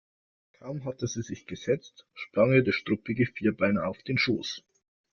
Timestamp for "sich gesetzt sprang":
1.21-2.53